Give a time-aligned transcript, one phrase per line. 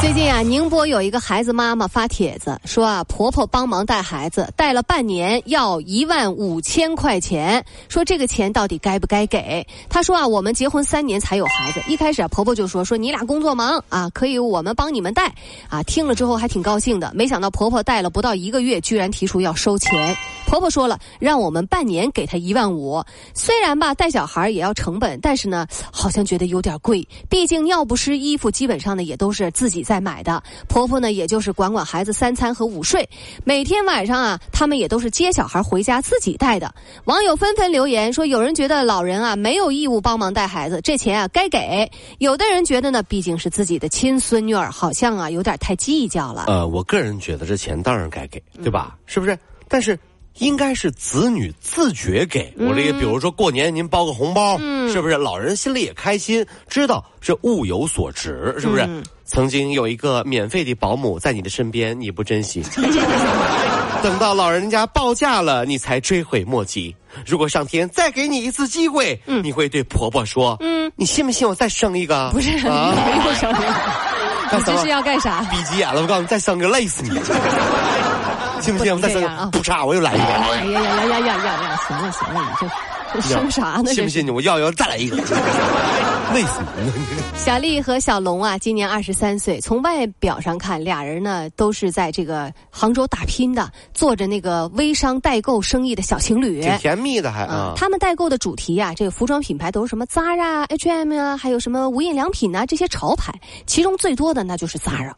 [0.00, 9.64] 最近啊，宁波有一个孩子妈妈发帖子说啊，婆婆帮忙带孩子，带了半年要一万五千块钱，说这个钱到底该不该给？
[9.90, 15.34] 她说啊，我们结婚三年才有孩子，一开始啊，婆婆就说说你俩工作忙啊，可以我们帮你们带
[15.68, 15.82] 啊。
[15.82, 20.16] 听了之后还挺高兴的，没想到婆婆带了不到一个月，居然提出要收钱。
[20.50, 23.00] 婆婆说了，让我们半年给她一万五。
[23.34, 29.84] 虽然吧，带小孩也要成本，但是呢，好像觉得有点贵，毕竟尿不湿、衣服基本上呢也都是自己。
[29.84, 33.08] 在买的婆婆呢，也就是管管孩子三餐和午睡。
[33.44, 36.74] 每天晚上啊，他们也都是接小孩回家自己带的。
[37.04, 46.46] 网友纷纷留言说，有人觉得老人啊没有义务帮忙带孩子，这钱啊该给；有的人觉得呢，毕竟是自己的亲孙女儿，好像啊有点太计较了。
[46.48, 48.98] 呃，我个人觉得这钱当然该给，对吧？
[49.06, 49.38] 是不是？
[49.68, 49.96] 但是。
[50.38, 54.56] 应该是子女自觉给我这个，比如说过年您包个红包，
[54.88, 55.16] 是不是？
[55.16, 58.88] 老人心里也开心，知道是物有所值，是不是？
[59.26, 62.62] 曾经有一个免费的保姆在你的身边，你不珍惜，
[64.02, 66.94] 等到老人家报价了，你才追悔莫及。
[67.26, 73.62] 如果上天再给你一次机会，你会对婆婆说：“嗯，你信不信我再生一个？”不是，啊，没有生一个，
[74.58, 75.42] 你这是要干啥？
[75.52, 77.10] 闭急眼了，我告诉你，再生个累死你。
[78.62, 78.94] 信不信？
[78.94, 80.24] 我再生个，不差，我又来一个。
[80.24, 81.80] 哎呀呀呀呀呀呀！
[81.88, 82.99] 行了行了，你这。
[83.20, 83.92] 生啥呢？
[83.92, 84.30] 信不信你？
[84.30, 85.16] 我要要再来一个，
[86.34, 86.90] 累死你！
[87.40, 89.58] 小丽和小龙啊，今年二十三岁。
[89.60, 97.72] 从外表上看，俩人呢都是在这个杭州打拼的，做着那个微商代购生意的小情侣，挺甜蜜的还啊。
[97.76, 103.32] 他们代购的主题啊，这个服装品牌都是什么 Zara、H&M 啊，还有什么无印良品啊这些潮牌，
[103.66, 105.12] 其中最多的那就是 Zara，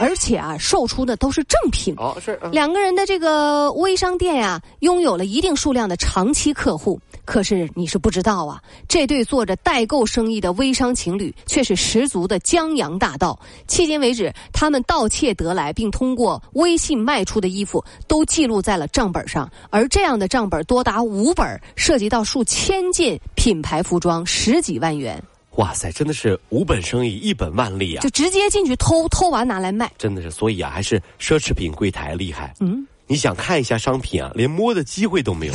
[0.00, 1.94] 而且啊，售出的都是正品。
[1.98, 2.40] 哦，是。
[2.50, 6.98] 两个人的这个微商店呀，拥有了一定数量的长期客户。
[7.24, 13.38] 可是你是不知道啊，这对做着代购生意的微商情侣却是十足的江洋大盗。
[13.68, 25.22] 迄今为止，他们盗窃得来并通过微信卖出的衣服都记录在了账本上，而这样的账本多达五本，涉及到数千件品牌服装，十几万元。
[25.56, 28.02] 哇塞，真的是五本生意一本万利啊！
[28.02, 29.90] 就直接进去偷，偷完拿来卖。
[29.96, 32.54] 真的是，所以啊，还是奢侈品柜台厉害。
[32.60, 35.54] 嗯，你想看一下商品啊，连摸的机会都没有。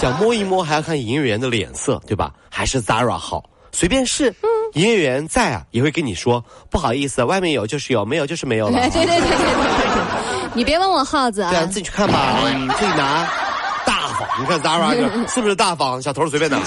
[0.00, 2.32] 想摸一摸还要看营业员的脸色，对吧？
[2.50, 4.30] 还是 Zara 好，随便试。
[4.42, 8.78] 嗯，营业员在啊，也会跟你说不好意思，外面有就是有，没有就是没有了。
[8.90, 13.26] 对对对对对对，你别问我耗子啊，对，自己去看吧， 你自己拿。
[13.86, 14.94] 大方，你看 Zara
[15.32, 16.00] 是不是大方？
[16.00, 16.58] 小偷随便拿。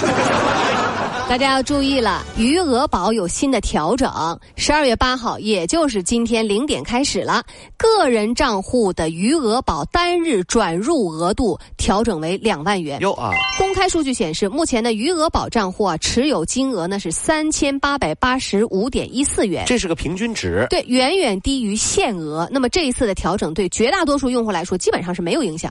[1.30, 4.10] 大家要注意了，余额宝有新的调整。
[4.56, 7.44] 十二月八号，也就是今天零点开始了，
[7.76, 12.98] 个人账户的余额宝单日转入额度调整为两万元。
[13.02, 20.66] 有啊，公开数据显示，目前的余额宝账户啊，持有金额呢是三千八百八十五点一四元，这是个平均值。
[20.70, 22.48] 对，远远低于限额。
[22.50, 25.70] 那么这一次的调整，对绝大多数用户来说，基本上是没有影响。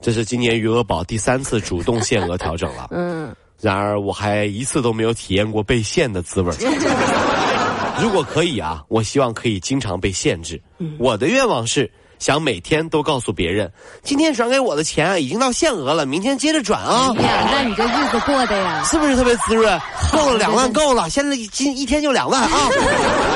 [0.00, 2.88] 这是今年余额宝第三次主动限额调整了。
[2.90, 3.32] 嗯。
[3.60, 6.54] 然而，我还一次都没有体验过被限的滋味
[8.02, 10.60] 如果可以啊，我希望可以经常被限制。
[10.98, 13.72] 我的愿望是想每天都告诉别人，
[14.02, 17.14] 今天转给我的钱已经到限额了，明天接着转啊。
[17.16, 19.80] 哎呀，那你这日子过的呀，是不是特别滋润？
[20.12, 22.48] 够了，两万够了，现在今一天就两万啊！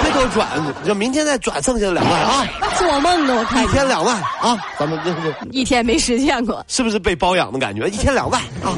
[0.03, 0.47] 别给我转，
[0.85, 2.47] 就明天再转剩下的两万啊！
[2.77, 7.87] 做梦呢，我看一天两万啊，咱们这是一天没实现过，是不是被包养的感觉？
[7.89, 8.77] 一天两万啊！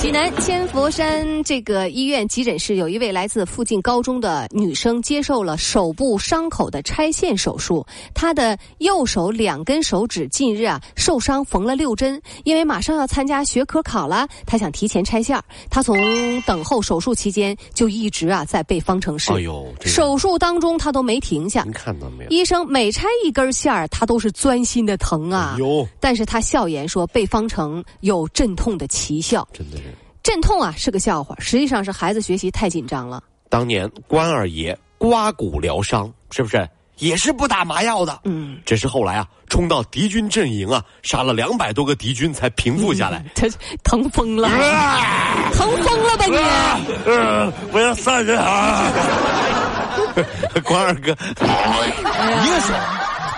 [0.00, 15.36] 济南千佛山这个医院急诊室有一位来自附近高中的女生接受了手部伤口的拆线手术，她的右手两根手指近日啊受伤缝了六针，因为马上要参加学科考了，她想提前拆线
[15.68, 15.98] 她从
[16.42, 21.64] 等候手术期间就一直啊在背方程式，哎呦，手术当中她都没停下。
[21.64, 22.30] 您看到没有？
[22.30, 25.56] 医生每拆一根线儿，她都是钻心的疼啊。
[25.58, 29.46] 有，但是她笑言说背方程有镇痛的奇效。
[29.52, 29.82] 真的是。
[30.28, 33.22] 镇痛啊是个笑话，实际上是孩子学习太紧张了。
[33.48, 38.20] 当年关二爷刮骨疗伤，是不是也是不打麻药的？
[38.24, 43.24] 嗯，只是后来啊，冲到敌军阵营啊，杀了两百多个敌军才平复下来。
[43.34, 43.48] 他
[43.82, 44.50] 疼疯了，
[45.54, 46.36] 疼疯了吧你？
[47.72, 48.84] 我要杀人啊！
[50.62, 52.74] 关二哥，一个手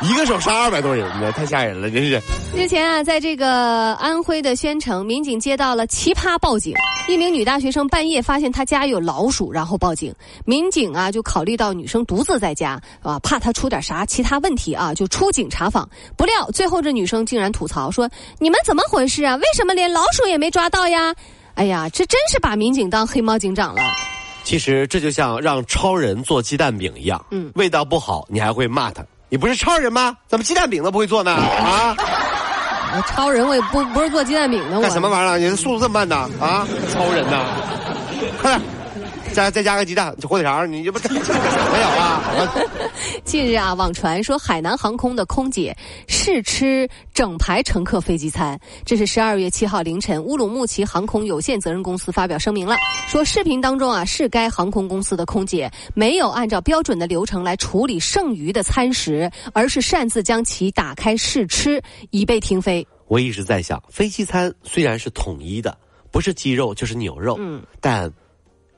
[0.02, 2.18] 一个手杀二百多人呢，太吓人了，真是。
[2.56, 6.74] 日前啊，在这个安徽的宣城，民警接到了奇葩报警，
[7.06, 10.14] 一名女大学生半夜发现她家有老鼠，然后报警。
[10.46, 15.86] 民警啊，就考虑到女生独自在家啊，怕她出点啥其他问题啊，就出警查访。
[16.16, 18.08] 不料最后这女生竟然吐槽说
[18.40, 19.36] ：“你们怎么回事啊？
[19.36, 21.14] 为什么连老鼠也没抓到呀？”
[21.56, 23.82] 哎呀，这真是把民警当黑猫警长了。
[24.44, 30.16] 其实这就像让超人做鸡蛋饼一样，嗯，味道不好你还会骂他，你不是超人吗？
[30.28, 31.30] 怎么鸡蛋饼都不会做呢？
[31.32, 31.94] 啊！
[32.92, 35.38] 我超人我也不不是做鸡蛋饼的，干什么玩意儿？
[35.38, 36.28] 你速度这么慢呢？
[36.40, 36.66] 啊！
[36.92, 37.44] 超人呐，
[38.42, 38.79] 快 点！
[39.32, 42.22] 再再加个鸡蛋，火腿肠，你这不没有啊？
[43.24, 45.76] 近日啊，网传说海南航空的空姐
[46.08, 48.58] 试吃整排乘客飞机餐。
[48.84, 52.76] 这是十二月七号凌晨，乌鲁木齐航空有限责任公司发表声明了，
[53.08, 61.80] 说视频当中啊，是该航空公司的空姐没有按照标准的流程来处理剩余的餐食，而是擅自将其打开试吃，
[62.10, 62.86] 已被停飞。
[63.06, 65.76] 我一直在想，飞机餐虽然是统一的，
[66.10, 68.12] 不是鸡肉就是牛肉，嗯，但。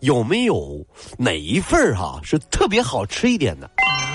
[0.02, 0.84] 有没有
[1.16, 3.70] 哪一份儿哈是特别好吃一点的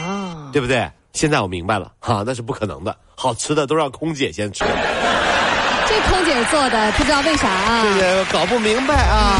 [0.06, 0.50] 啊？
[0.52, 0.90] 对不对？
[1.14, 4.66] 现在我明白了哈，那是不可能的，好吃的都让空姐先吃。
[5.88, 7.84] 这空姐做的不知道为啥啊？
[7.84, 9.40] 这个搞不明白啊。